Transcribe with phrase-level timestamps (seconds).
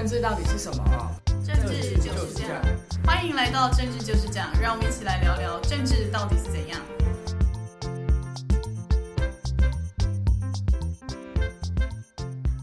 [0.00, 0.82] 政治到底是什么？
[1.44, 2.62] 政治就是这样。
[3.04, 6.80] 欢迎来到政治就是这样，让我们一起来聊聊政治到底是怎样。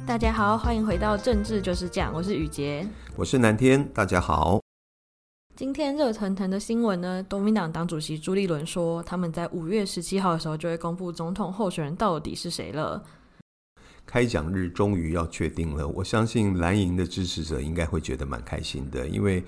[0.08, 4.60] 大家好，欢迎回到政治就是这样，我是雨洁，我是南天，大家好。
[5.56, 13.04] 今天热腾腾的新闻呢，国民党党主席朱立伦说，他们在五月十七号的时候就会公布总统候选人到底是谁了。
[14.08, 19.44] 开奖日终于要确定了，我相信蓝营的支持者应该会觉得蛮开心的，因为，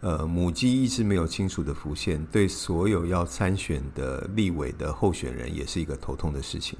[0.00, 6.78] 呃，母鸡一直没有清楚的浮现，对所有要参选的立委的候选人也是一个头痛的事情。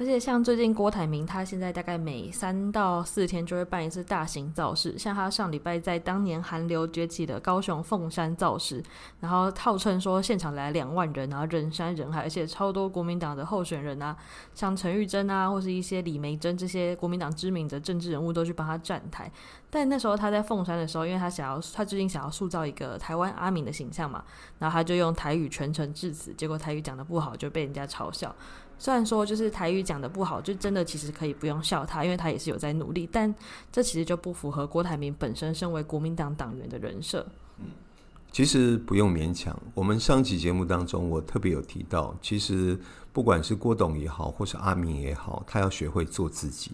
[0.00, 4.96] 而且像最近郭台铭，他现在大概每三到四天就会办一次大型造势。
[4.96, 8.82] 像他上礼拜在当年韩流崛起的高雄凤山造势，
[9.20, 14.16] 然后号称说现场来两万人，然后人山人海，而且超多国民党的候选人啊，
[14.54, 19.30] 像陈玉珍啊，或是一些李梅珍这些国民党知名的政治人物都去帮他站台。
[19.68, 24.24] 但那时候他在凤山的时候，因为他想要，他最近想要塑造一个台湾阿明的形象嘛，
[24.58, 28.34] 然后他就用台语全程致辞，结果台语讲得不好，就被人家嘲笑。
[28.80, 33.06] 虽然说就是台语讲的不好，就真的其实可以不用笑他，因为他也是有在努力。
[33.12, 33.32] 但
[33.70, 37.26] 这其实就不符合郭台铭本身身为国民党党员的人设。
[37.58, 37.66] 嗯，
[38.32, 39.54] 其实不用勉强。
[39.74, 42.80] 我们上期节目当中，我特别有提到，其实
[43.12, 46.72] 不管是郭董也好，或是阿明也好，他要学会做自己。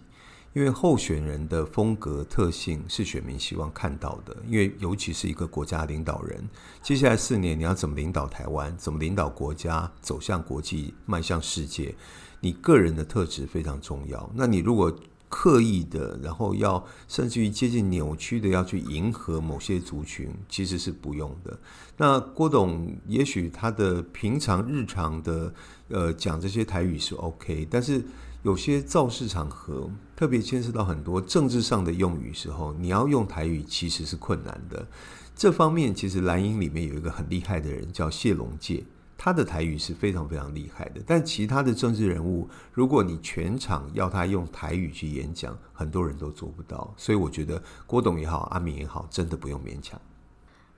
[0.56, 6.48] 因为候选人的风格特性是选民希望看到的，因为尤其是一个国家领导人，
[6.82, 11.94] 接下来四年你要怎么领导台湾，怎么领导国家走向国际，迈向世界，
[12.40, 14.32] 你个人的特质非常重要。
[14.34, 14.90] 那你如果
[15.28, 21.58] 刻意的，然后要甚至于接近扭曲的要去迎合某些族群，其实是不用的。
[21.98, 25.52] 那郭董也许他的平常日常的
[25.91, 28.02] 呃讲这些台语是 OK，但是。
[28.47, 34.86] 有些造势场合，特别牵涉到很多政治上的用语时候，你要用台语其实是困难的。
[35.34, 38.84] 这方面其实蓝营里面有一个很厉害的人叫谢龙介，
[39.19, 41.03] 他的台语是非常非常厉害的。
[41.04, 46.94] 但其他的政治人物，如果你全场要他用台语去演讲，很多人都做不到。
[46.97, 50.00] 所以我觉得郭董也好，阿明也好，真的不用勉强。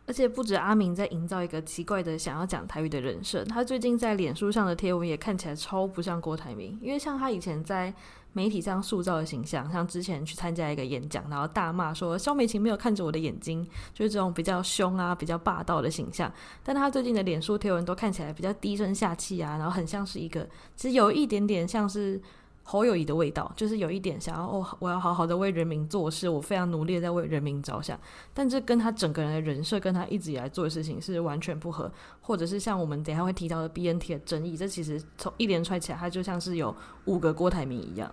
[0.09, 6.79] 而且不止阿明在营造一个奇怪的想要讲台语的人设，他最近在脸书上的贴文也看起来超不像郭台铭。
[6.81, 7.93] 因为像他以前在
[8.33, 16.33] 媒体上塑造的形象，像之前去参加一个演讲，然后大骂说萧美琴没有看着我的眼睛，就是这种比较凶啊、比较霸道的形象。
[16.65, 22.19] 但他最近的脸书贴文都看起来比较低声下气啊，然后很像是一个，其实有一点点像是。
[22.71, 27.99] 侯友谊的味道，就是有一点想要哦，我要好好的为人民做事，我非常努力的在为人民着想。
[28.35, 31.91] 但这跟他整个人的人设，跟他一直以来做的事情是完全不合，
[32.21, 38.13] 或者是像我们等下会提到的 BNT 的争议，这其实从一连串起来，他就像是有五个郭台铭一样，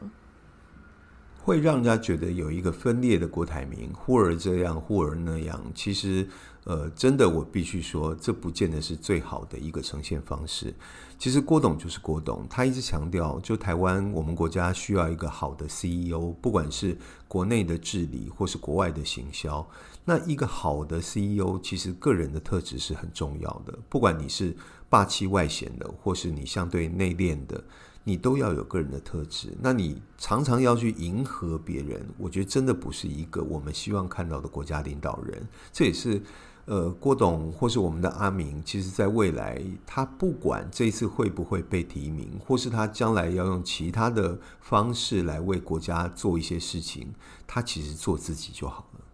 [1.46, 5.62] 会让人家觉得有一个分裂的郭台铭，忽而这样，忽而那样。
[5.76, 6.28] 其实。
[6.66, 10.74] 呃，真的，我必须说，这不见得是最好的一个呈现方式。
[11.20, 16.98] 其实郭董就是郭董，他一直强调，就台湾我们国家需要一个好的 CEO，不管是
[17.28, 19.64] 国内的治理或是国外的行销。
[20.06, 23.78] 那一个好的 CEO，其实个人的特质是很重要的。
[23.88, 24.58] 不管你是
[24.90, 27.64] 霸气外显的，或是你相对内敛的，
[28.06, 29.54] 你都要有个人的特质。
[29.62, 35.46] 那你常常要去迎合别人，我觉得真的不是一个我们希望看到的国家领导人。
[35.74, 36.22] 这也是。
[36.68, 47.14] 呃，郭董或是我们的阿明，其实在未来，他不管这次会不会被提名，或是他将来要用其他的方式来为国家做一些事情，
[47.46, 49.05] 他其实做自己就好了。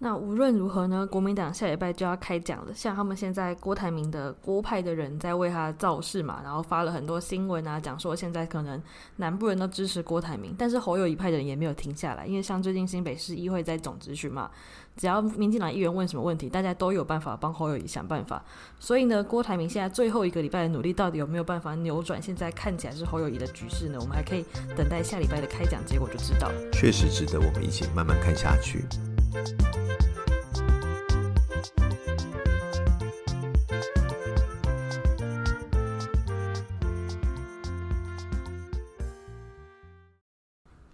[0.00, 2.72] 那无论如何呢，国民党下礼拜就要开讲了。
[2.72, 8.80] 像他们现在郭台铭的郭派的人在为他造势嘛，然后发了很多新闻啊，讲说现在可能
[9.16, 14.48] 南部人都支持郭台铭，但是侯友谊派的人也没有停下来，因为像最近新北市议会在总质询嘛，
[14.96, 18.40] 只要民进党议员问什么问题，大家都有办法帮侯友谊想办法。
[18.78, 23.98] 所以呢，郭台铭现在最后一个礼拜的努力，到底有没有办法扭转现在看起来是侯友谊的局势呢？
[24.00, 24.44] 我们还可以
[24.76, 26.52] 等待下礼拜的开讲结果就知道。
[26.72, 28.84] 确实值得我们一起慢慢看下去。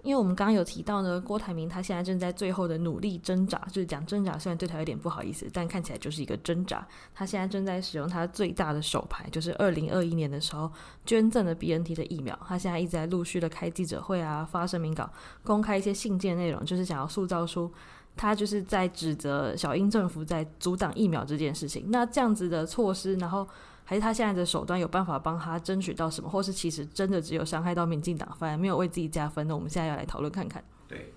[0.02, 6.86] 因为我们刚刚有提到呢，郭台铭他现在正在最后的努力挣扎，就是讲挣扎，虽然对他有点不好意思，但看起来就是一个挣扎。
[7.14, 10.70] 他现在正在使用他最大的手牌，就是二零二一年的时候
[11.06, 12.38] 捐赠的 BNT 的疫苗。
[12.46, 15.10] 他现在一直在陆续的开记者会啊，发声明稿，
[15.42, 17.72] 公开一些信件内容，就是想要塑造出
[18.16, 21.86] 他就是在指责小英政府在阻挡疫苗这件事情。
[21.88, 23.46] 那这样子的措施，然后。
[23.86, 29.46] 还是他现在的手段有办法帮他争取到什么，或是其实真的只有伤害到民进党，反而没有为自己加分？
[29.46, 30.64] 那我们现在要来讨论看看。
[30.88, 31.12] 对，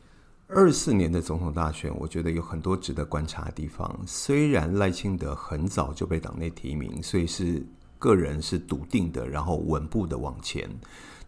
[0.48, 3.98] 二四年的总统大选，我觉得有很多值得观察的地方。
[4.06, 7.66] 虽然赖清德很早就被党内提名，所以是
[7.98, 10.70] 个人是笃定的，然后稳步的往前。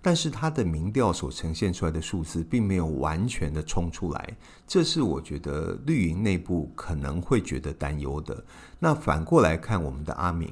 [0.01, 8.43] 但是他的民调所呈现出来的数字，并没有完全的冲出来，这是我觉得绿营内部可能会觉得担忧的。
[8.79, 10.49] 那反过来看，我们的阿明，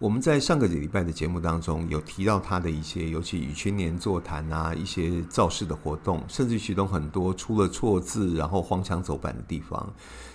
[0.00, 9.94] 我们在上个礼拜的节目当中有提到他的一些，尤其与青年座谈啊，一些造势的活动，甚至其中很多出了错字，然后荒腔走板的地方。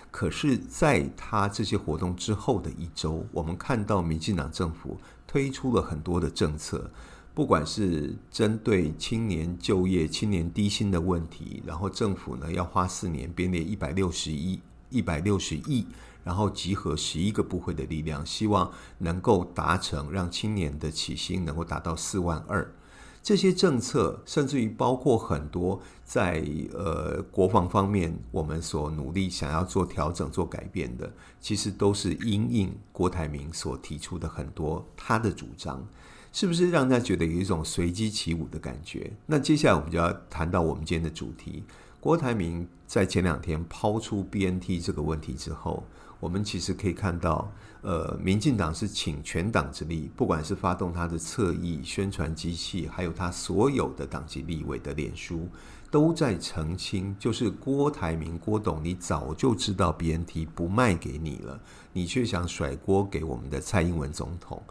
[0.09, 4.97] 可是，在他这些活动之后的一周，我们看到民进党政府
[5.27, 6.89] 推出了很多的政策。
[7.38, 15.86] 不管是针对青年就业、青年低薪的问题，然后政府呢要花四年编列一百六十一、一百六十亿，
[16.24, 22.74] 然后集合十一个部会的力量，希望能够达成让青年的起薪能够达到四万二。
[23.22, 26.44] 这些政策，甚至于包括很多在
[26.74, 35.88] 呃国防方面，我们所努力想要做调整、做改变的，其实都是因应郭台铭所提出的很多他的主张。
[36.31, 39.12] 是不是让人家觉得有一种随机起舞的感觉？
[39.25, 41.63] 那接下来我们就要谈到我们今天的主题。
[42.00, 45.83] 郭台铭在前两天抛出 BNT 这个问题之后，
[46.19, 47.51] 我们其实可以看到，
[47.81, 55.50] 呃，民进党是倾全党之力，不管是发动他的侧翼宣传机器，还有他所有的党籍立委的脸书，
[55.89, 61.59] 都在澄清，就是郭台铭、郭董，你早就知道 BNT 不卖给你了，
[61.91, 64.62] 你却想甩锅给我们的蔡英文总统。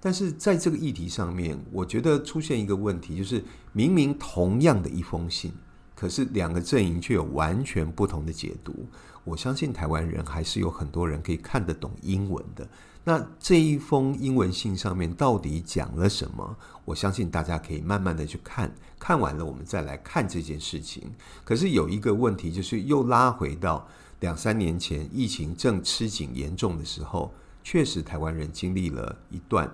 [0.00, 5.52] 但是在这个议题上面，我觉得出现一个问题，就是明明同样的一封信，
[5.94, 8.86] 可是两个阵营却有完全不同的解读。
[9.24, 12.66] 我相信台湾人还是有很多人可以看得懂英文的。
[13.04, 16.56] 那这一封英文信上面到底讲了什么？
[16.86, 21.10] 我相信大家可以慢慢的去看，看完了我们再来看这件事情。
[21.44, 23.86] 可是有一个问题，就是又拉回到
[24.20, 27.32] 两三年前疫情正吃紧严重的时候，
[27.62, 29.70] 确实台湾人经历了一段。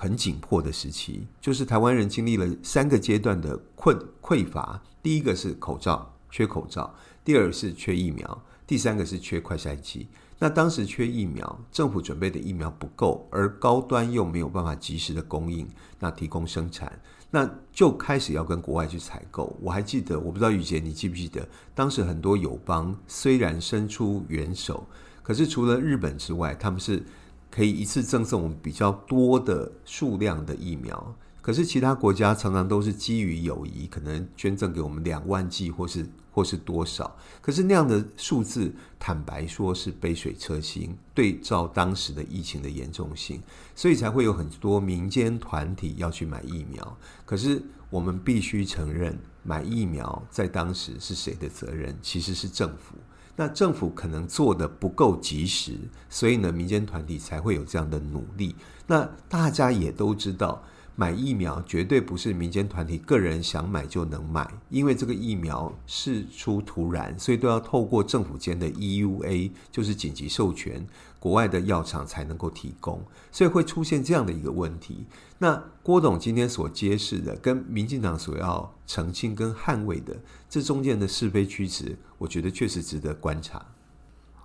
[0.00, 4.82] 很紧迫的时期，就是台湾人经历了三个阶段的困匮乏。
[5.02, 6.90] 第一个是口罩，缺口罩；
[7.22, 8.26] 第二个是缺疫苗；
[8.66, 10.08] 第三个是缺快筛剂。
[10.38, 15.68] 那当时缺疫苗，政府准备的疫苗不够，而高端又没有办法及时的供应，
[15.98, 16.98] 那提供生产，
[17.30, 19.54] 那就开始要跟国外去采购。
[19.60, 24.86] 我还记得，我不知道雨洁你记不记得，当时很多友邦虽然伸出援手，
[25.22, 27.04] 可是除了日本之外，他们是。
[27.50, 43.42] 可以一次赠送我们比较多的数量的疫苗，可是其他国家常常都是基于友谊，可能捐赠给我们两万剂或是或是多少，可是那样的数字，坦白说是杯水车薪，对照当时的疫情的严重性，
[43.74, 46.96] 所以才会有很多民间团体要去买疫苗。
[47.26, 47.60] 可是
[47.90, 51.98] 我们必须承认，买疫苗在当时是谁的责任？
[52.00, 52.94] 其实是政府。
[53.40, 55.72] 那政府可能做的不够及时，
[56.10, 58.54] 所以呢，民间团体才会有这样的努力。
[58.86, 60.62] 那大家也都知道。
[60.96, 70.86] 买疫苗绝对不是民间团体个人想买就能买，因为这个疫苗事出突然，所以都要透过政府间的 EUA，就是紧急授权，
[71.20, 73.00] 国外的药厂才能够提供，
[73.30, 75.06] 所以会出现这样的一个问题。
[75.38, 80.16] 那郭董今天所揭示的，跟民进党所要澄清跟捍卫的，
[80.48, 83.64] 这中间的是非曲直，我觉得确实值得观察。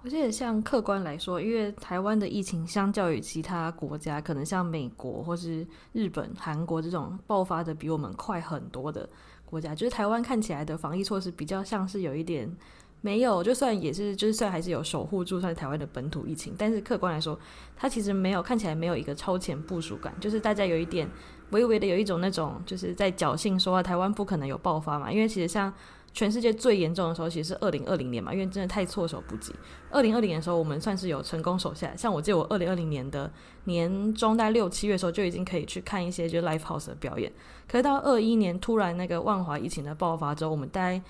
[0.04, 9.10] 而且像客观来说，因为台湾的疫情相较于其他国家，可能像美国或是日本、韩国这种爆发的比我们快很多的
[9.46, 12.56] 国家，就是台湾看起来的防疫措施比较像是有一点
[13.06, 17.38] 没有，就算也是，就是算还是有守护住算台湾的本土疫情，但是客观来说，
[17.78, 21.08] 它其实没有看起来没有一个超前部署感，就是大家有一点
[21.52, 25.72] 微微的有一种那种就是在侥幸说啊，台湾不可能有爆发嘛，因为其实像。
[26.18, 29.54] 全世界最严重的时候其实是二零二零年嘛，因为真的太措手不及。
[29.90, 31.94] 二零二零年的时候，我们算是有成功守下。
[31.94, 33.30] 像我记得我二零二零年的
[33.66, 37.30] 年中，大概六七月的时候就已经可以去看一些就 live house 的表演。
[37.68, 41.02] 可是到二一年突然那个万华疫情的爆发之后，我们大概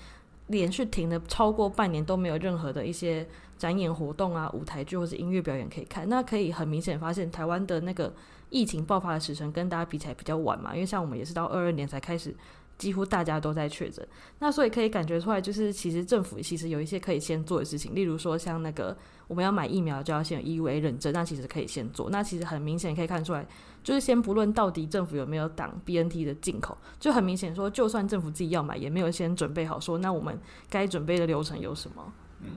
[0.48, 3.26] 连续停了超过半年都没有任何的一些
[3.58, 6.08] 展演活动啊、舞台剧或者音乐表演可以看。
[6.08, 8.12] 那可以很明显发现，台湾的那个
[8.50, 12.34] 疫情爆发的时程跟大家比起来比较晚嘛，因为像我们也是到二二年才开始。
[12.78, 14.06] 几乎大家都在确诊，
[14.38, 18.96] 那所以可以感觉出来，就是其实政府其实有一些可以先做的事情，例如说像那个
[19.28, 22.10] 我们要买疫苗就要先有 EUA 认证，那其实可以先做。
[22.10, 23.46] 那其实很明显可以看出来，
[23.82, 32.12] 就是先不论到底政府有没有挡 BNT 的进口，就很明显说，就算政府自己要买，也没有先准备好说，那我们该准备的流程有什么？
[32.42, 32.50] 嗯，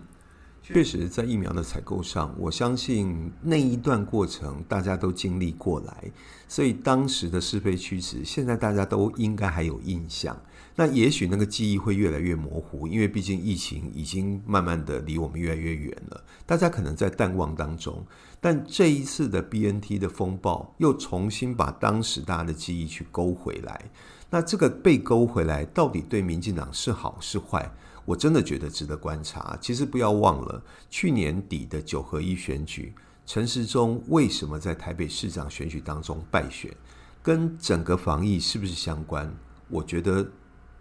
[0.72, 6.12] 确实，在疫苗的采购上，我相信那一段过程大家都经历过来，
[6.48, 10.40] 所以当时的是非曲直，现在大家都应该还有印象。
[10.76, 18.06] 那也许那个记忆会越来越模糊，因为毕竟疫情已经慢慢的离我们越来越远了，大家可能在淡忘当中。
[18.40, 23.90] 但这一次的 BNT 的风暴，又重新把当时大家的记忆去勾回来。
[24.30, 27.70] 那这个被勾回来，到底对民进党是好是坏？
[28.10, 29.56] 我真的觉得值得观察。
[29.62, 32.92] 其实不要忘了，去年底的九合一选举，
[33.24, 36.76] 陈时中为什么在台北市长选举当中败选，
[37.22, 39.32] 跟整个防疫是不是相关？
[39.68, 40.28] 我觉得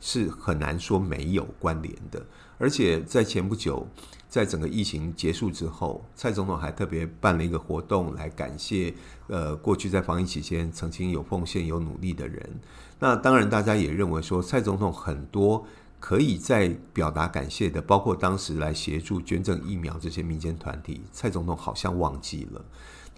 [0.00, 2.24] 是很难说没有关联的。
[2.56, 3.86] 而且在前不久，
[4.26, 8.94] 在整个疫情结束之后，蔡总统还特别办了一个活动来感谢
[9.26, 12.58] 呃过去在防疫期间曾经有奉献、有努力的人。
[12.98, 15.66] 那当然，大家也认为说蔡总统很多。
[16.00, 22.64] 可以再表达感谢的，包括当时来协助捐赠疫苗这些民间团体，蔡总统好像忘记了。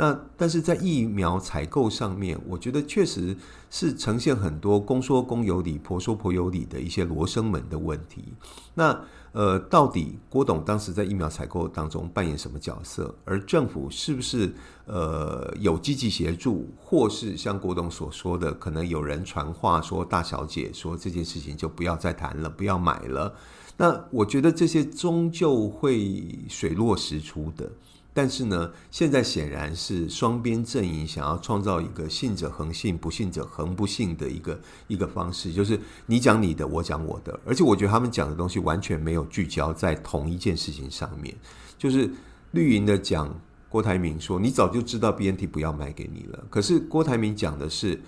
[0.00, 3.37] 那但是在疫苗采购上面，我觉得确实
[3.69, 8.33] 是呈现很多公说公有理，婆说婆有理的一些罗生门的问题。
[8.73, 8.99] 那
[9.33, 13.14] 呃，到底郭董当时在疫苗采购当中扮演什么角色？
[13.26, 14.50] 而政府是不是
[14.87, 23.35] 呃有积极协助，或是像郭董所说的，可能有人传话说大小姐说这件事情就不要再谈了，不要买了？
[23.76, 27.71] 那我觉得这些终究会水落石出的。
[28.20, 41.34] 但是呢，现在显然是双边阵营想要创造一个信者恒信，不信者恒不信的一个一个方式，就是你讲你的，我讲我的，而且我觉得他们讲的东西完全没有聚焦在同一件事情上面。
[41.78, 42.10] 就是
[42.50, 43.34] 绿营的讲
[43.70, 47.98] 郭台铭说，你早就知道 BNT 不要卖给你了，可是郭台铭讲的是，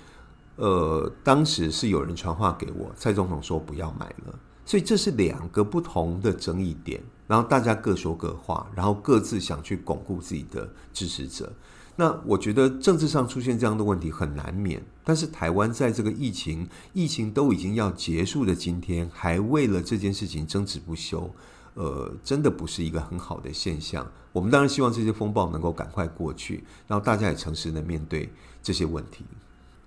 [0.56, 4.38] 呃，当时是有人传话给我，蔡总统说不要买了。
[4.64, 11.52] 所以这是两个不同的争议点，然后大家各说各话，然后各自想去巩固自己的支持者。
[11.94, 21.30] 那我觉得政治上出现这样的问题很难免，但是台湾在这个疫情疫情都已经要结束的今天，还为了这件事情争执不休，
[21.74, 24.10] 呃，真的不是一个很好的现象。
[24.32, 29.26] 我们当然希望这些风暴能够赶快过去，然后大家也诚实的面对这些问题。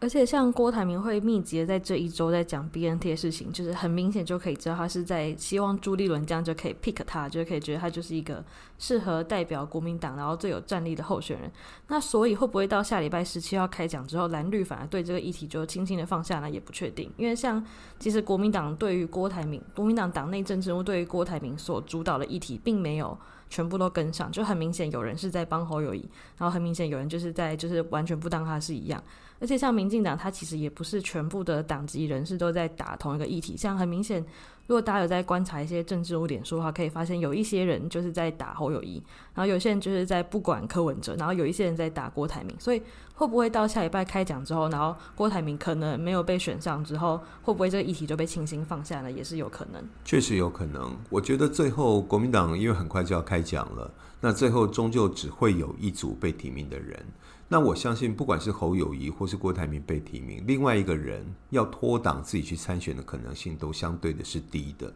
[0.01, 8.43] 而且像郭台铭会密集的在这一周在讲 BNT 的事情，就是很明显就可以知道他是在希望朱立伦这样就可以 pick 他，就可以觉得他就是一个
[8.77, 11.49] 适合代表国民党然后最有战力的候选人。
[11.87, 16.49] 那所以会不会到下礼拜十七号开讲之后，蓝绿反而对这个议题就轻轻的放下呢？
[16.49, 17.09] 也不确定。
[17.17, 17.65] 因为像
[17.97, 23.17] 其实国民党对于郭台铭，国民党党内政治人物对于郭台铭所主导的议题，并没有
[23.49, 29.01] 全部都跟上，就很明显有人是在帮侯友宜，然后很明显有人就是在就是完全不当他是一样。
[29.45, 33.55] 而且像民进党，他其实也不是全部的党籍人士都在打同一个议题。
[33.55, 34.19] 像很明显，
[34.65, 38.95] 如果大家有在观察一些政治污点说的话，可以发现有一些人就是在打侯友谊，
[39.35, 42.55] 然后有些人就是在不管柯文哲，然后有一些人在打郭台铭。
[42.59, 42.81] 所以
[43.13, 49.11] 会不会到下礼拜开讲之后，然后郭台铭可能没有被选上之后，会不会这个议题就被轻轻放下了？
[49.11, 49.79] 也是有可能。
[50.03, 50.91] 确实有可能。
[51.11, 57.05] 我觉得最后国民党因为很快就要开讲了，那最后终究只会有一组被提名的人。
[57.47, 64.91] 那我相信，不管是侯友谊或是郭台铭被提名，另外一个人要脱党自己去参选的可能性都相对的是低的。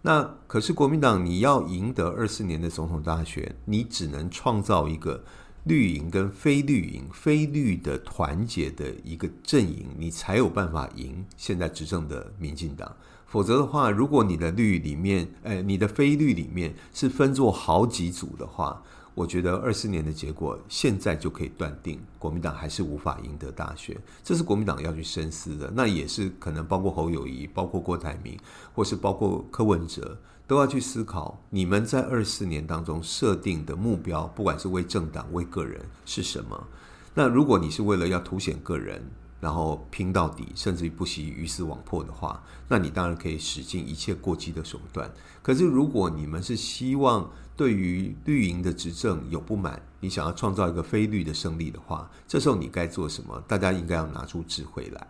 [0.00, 5.24] 那可是国民党，你要赢得二四年的总统大选，你只能创造一个
[5.64, 12.94] 绿营跟非绿营、非绿的团结的一个阵营，你才有办法赢现在执政的民进党。
[13.26, 18.80] 否则的话，如果你的绿里面，呃，你的非绿里面是分作好几组的话。
[19.18, 25.68] 我觉得二四年的结果现在就可以断定，国民党还是无法赢得大选，这是国民党要去深思的。
[25.74, 28.38] 那也是可能包括侯友谊、包括郭台铭，
[28.72, 36.68] 或是包括柯文哲，都要去思考，你们在二四年当中设定的目标，不管是为政党、为个人是什么。
[37.12, 39.04] 那如果你是为了要凸显个人，
[39.40, 45.10] 然后拼到底，甚至于不惜鱼死网破的话，那你当然可以使尽一切过激的手段。
[45.42, 53.42] 可是如果你们是希望对于绿营的执政有不满，你想要创造一个非绿的胜利的话，这时候你该做什么？
[53.46, 55.08] 大家应该要拿出智慧来。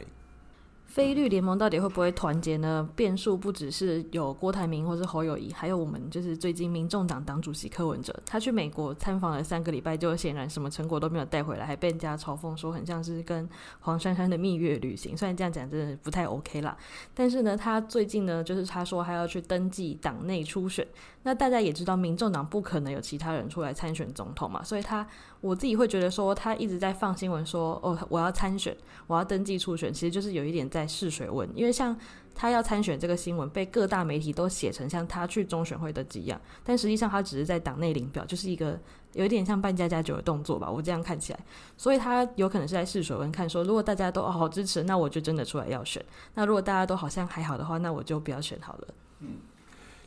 [0.88, 2.88] 非绿联盟到底会不会团结呢？
[2.97, 13.47] 变数不只是有郭台铭或是侯友谊，还有我们就是最近民众党党主席柯文哲，他去美国参访了三个礼拜，就显然什么成果都没有带回来，还被人家嘲讽说很像是跟
[13.80, 15.14] 黄珊珊的蜜月旅行。
[15.14, 16.75] 虽然这样讲真的不太 OK 啦，
[17.14, 20.85] 但是呢，他最近呢，就是他说还要去登记党内初选。
[21.25, 25.07] 那大家也知道，民众党不可能有其他人出来参选总统嘛，所以他
[25.42, 28.75] 我自己会觉得说，他一直在放新闻说哦，我要参选，
[29.07, 30.88] 我要登记初选，其实就是有一点在。
[30.88, 31.95] 试水温，因为像
[32.35, 38.78] 他要参选这个新闻被各大媒体都写成像他去中选会的几样，但实际上他只是在党内领表，就是一个
[39.12, 41.40] 有点像半家家酒的动作吧，我这样看起来，
[41.76, 46.02] 所以他有可能是在试水温，看说如果大家都好支持，那我就真的出来要选；
[46.35, 48.88] 那如果大家都好像还好的话，那我就不要选好了。
[49.21, 49.28] 嗯。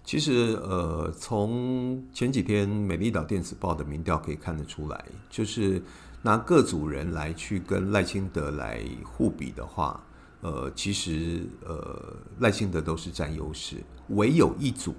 [0.03, 5.79] 其实，呃，从前几天《美丽岛电子报》的民调可以看得出来，就是
[6.23, 10.03] 拿各组人来去跟赖清德来互比的话，
[10.41, 13.77] 呃，其实呃赖清德都是占优势，
[14.09, 14.93] 唯有一组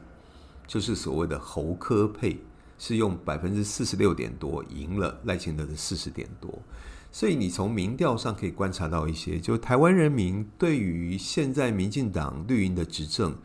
[0.66, 2.38] 就是所谓的侯科配
[2.78, 6.62] 是用百分之四十六点多赢了赖清德的四十点多，
[7.10, 13.36] 所以你从民调上可以观察到一些，就台湾人民对于现在民进党绿营的执政。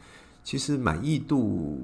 [0.44, 1.78] 其实满意度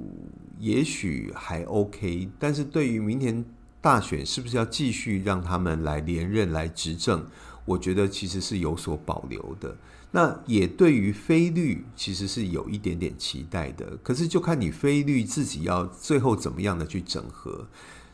[0.58, 3.44] 也许还 OK，但是对于明年
[3.82, 7.26] 大选是不是要继续让他们来连任来执政，
[7.66, 9.76] 我觉得其实是有所保留的。
[10.16, 17.68] 那也对于非绿其实是有一点点期待的，可是就看你非绿自己要最后怎么样的去整合。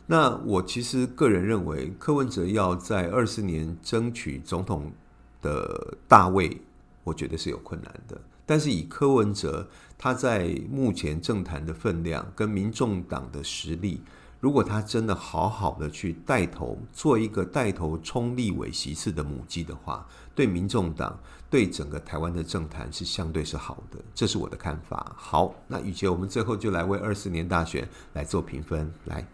[0.08, 4.94] 那我其实个人认为，柯文哲要在二四年争取总统
[5.41, 6.62] 的大位，
[7.03, 8.20] 我觉得是有困难的。
[8.46, 14.01] 但是以柯文哲他在目前政坛的分量跟民众党的实力，
[14.39, 25.13] 如果他真的好好的去带头做一个带头冲立委席次的母鸡的话，对民众党对整个台湾的政坛是相对是好的，这是我的看法。
[25.18, 29.25] 好，那雨杰，我们最后就来为二四年大选来做评分，来。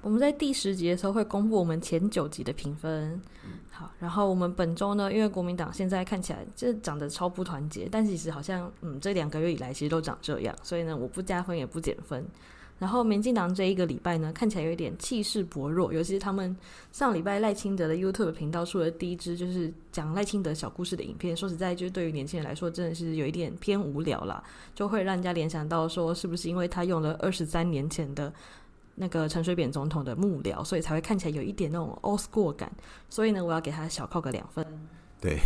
[0.00, 3.20] 我们在第十集的时候会公布我们前九集的评分。
[3.70, 12.26] 好，然后我们本周呢，因为国民党现在看起来这长得超不团结，但其实好像嗯，这两个月以来其实都长这样，所以呢，我不加分也不减分。
[12.82, 16.54] 然后民进党这一个礼拜呢，看起来有一点气势薄弱，尤其是他们
[16.90, 24.42] 上礼拜赖清德的 YouTube 频道出了第一支就是讲赖清德小故事的影片，说实在，就是对于年轻人来说，真的是有一点偏无聊啦，
[24.74, 28.32] 就会让人家联想到说，是不是因为他用了二十三年前的。
[28.94, 32.70] 那个陈水扁总统的幕僚，所以才会看起来有一点那种 old school 感。
[33.08, 34.62] 所以呢，我要给他小扣个两分。
[35.22, 35.38] 对，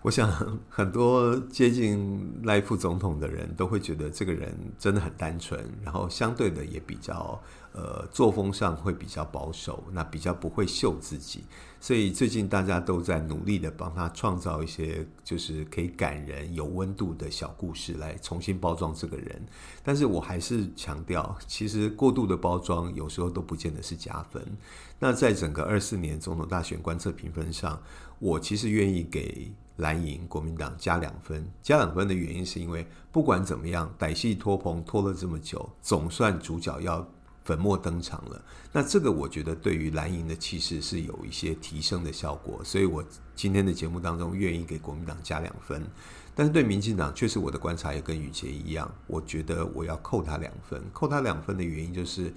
[0.00, 0.32] 我想
[0.70, 7.38] 很多接近赖副总统的人都会觉得这个人真的很单纯，然后相对的也比较
[7.74, 11.44] 呃作风上会比较保守，那比较不会秀自己。
[11.78, 19.44] 所以最近大家都在努力的帮他创造一些就是可以感人、有温度的小故事来重新包装这个人。
[19.82, 24.42] 但是我还是强调，其实过度的包装有时候都不见得是加分。
[24.98, 27.82] 那在整个二四年总统大选观测评分上，
[28.22, 31.44] 我其实愿意给蓝营国民党加两分。
[31.60, 37.04] 加两分的原因是因为不管怎么样，歹戏拖棚拖了这么久，总算主角要
[37.44, 38.40] 粉墨登场了。
[38.70, 43.04] 那这个我觉得对于蓝营的气势是有一些提升的效果，所以我
[43.34, 45.84] 今天的节目当中愿意给国民党加两分。
[46.32, 50.80] 但是对民进党，确实我的观察也跟宇杰一样，我觉得我要扣他两分。
[50.92, 52.32] 扣他两分的原因就是。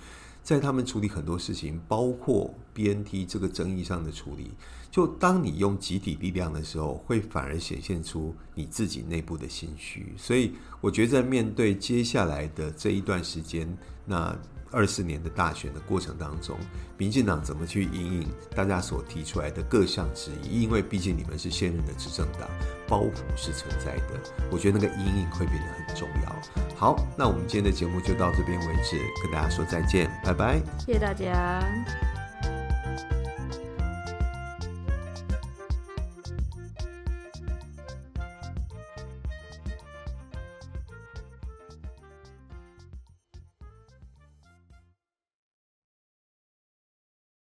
[0.45, 4.51] 在他们处理很多事情，包括 BNT 这个争议上的处理，
[4.91, 10.13] 就当你用集体力量的时候，会反而显现出你自己内部的心虚。
[10.15, 14.38] 所以，我觉得在面对接下来的这一段时间，那。
[14.75, 16.57] 二四年的大选的过程当中，
[16.97, 20.63] 民进党怎么去因应大家所提出来的各项质疑？
[20.63, 22.49] 因为毕竟你们是现任的执政党，
[22.85, 24.19] 包袱是存在的。
[24.51, 26.35] 我觉得那个阴影会变得很重要。
[26.75, 31.63] 好，那我们今天的节目就到这边为止，跟大家说再见，拜拜，谢谢大家。